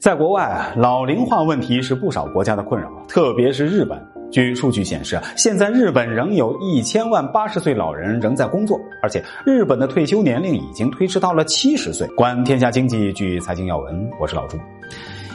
[0.00, 4.02] 在国外，老龄化问题是不少国家的困扰，特别是日本。
[4.30, 12.08] 据数据显示，现在日本仍有一千万八十岁老人仍在工作，而且日本的退休年龄已经推迟到了七十岁。
[12.16, 14.56] 观天下经济，据财经要闻，我是老朱。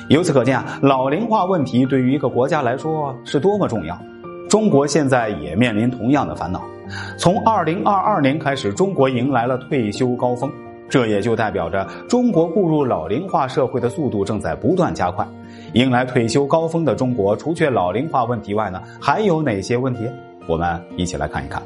[0.09, 3.95] 由此可见啊，老龄化问题对于一个国家来说是多么重要。
[4.49, 6.63] 中国现在也面临同样的烦恼。
[7.19, 10.51] 从二零二二年开始，中国迎来了退休高峰。
[10.87, 15.27] 这也就代表着中国步入老龄化社会的速度正在不断加快，
[15.73, 20.01] 迎来退休高峰的中国，除却老龄化问题外呢，还有哪些问题？
[20.47, 21.61] 我们一起来看一看。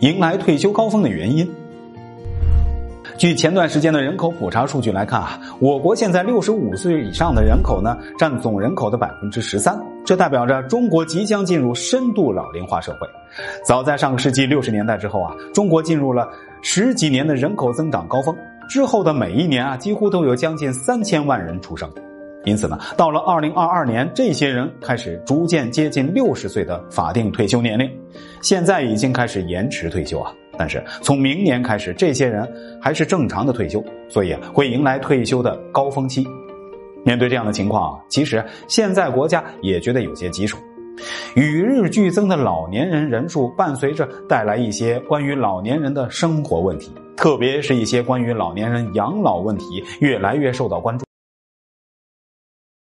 [0.00, 1.48] 迎来退休高峰的原因。
[3.16, 13.06] 据前段时间的人口普查数据来看啊，我国现在六十五岁以上的人口呢，占总人口的百分之十三，这代表着中国即将进入深度老龄化社会。
[13.64, 16.28] 早在上个世纪六十年代之后啊，中国进入了
[16.62, 18.34] 十几年的人口增长高峰，
[18.68, 21.90] 之后的每一年啊，几乎都有将近三千万人出生。
[22.44, 27.90] 因此呢，到了二零二二年，这些人开始逐渐接近六十岁的法定退休年龄，
[28.40, 30.32] 现在已经开始延迟退休啊。
[30.56, 32.48] 但是从明年开始，这些人
[32.80, 36.26] 还是正常的退休，所以会迎来退休的高峰期。
[37.04, 40.56] 面对这样的情况，其实现在国家也觉得有些棘手。
[41.34, 51.04] 与日俱增的老年人人数，伴随着带来一些关于老年人的生活问题，特别是一些关于老年人养老问题，越来越受到关注。